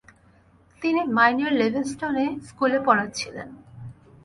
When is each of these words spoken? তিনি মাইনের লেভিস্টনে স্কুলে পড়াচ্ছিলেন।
তিনি 0.81 1.01
মাইনের 1.15 1.51
লেভিস্টনে 1.51 2.25
স্কুলে 2.47 2.79
পড়াচ্ছিলেন। 2.85 3.49